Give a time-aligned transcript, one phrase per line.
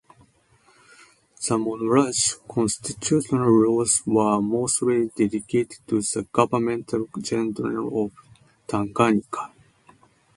[1.47, 8.11] The monarch's constitutional roles were mostly delegated to the Governor-General of
[8.65, 9.51] Tanganyika.